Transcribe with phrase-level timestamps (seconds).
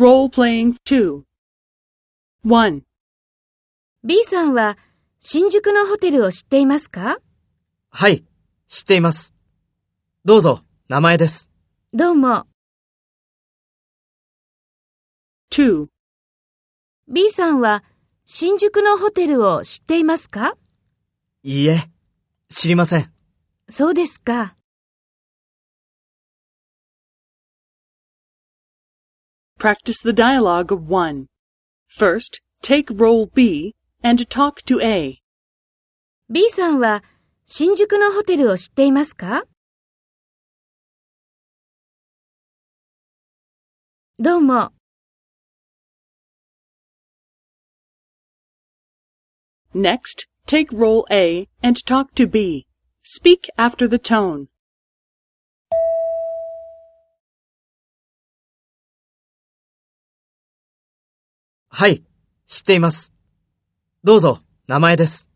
[0.00, 1.24] Role-playing 2
[2.46, 2.80] 1.
[4.02, 4.78] B さんは
[5.20, 7.18] 新宿のホテルを知っていますか？
[7.90, 8.24] はい、
[8.66, 9.34] 知っています。
[10.24, 11.50] どうぞ、名前です。
[11.92, 12.46] どうも。
[15.52, 15.88] 2.
[17.06, 17.84] B さんは
[18.24, 20.56] 新宿のホテルを知っていますか？
[21.42, 21.90] いいえ、
[22.48, 23.12] 知りません。
[23.68, 24.56] そうですか。
[29.59, 31.27] Practice the dialogue of 1.
[31.87, 33.73] First, take role B
[34.03, 35.19] and talk to A.
[36.29, 37.03] B さんは
[37.45, 39.43] 新宿のホテルを知っていますか
[44.17, 44.71] どうも。
[49.73, 52.65] Next, take role A and talk to B.
[53.03, 54.47] Speak after the tone.
[61.72, 62.02] はい、
[62.46, 63.14] 知っています。
[64.02, 65.29] どうぞ、名前です。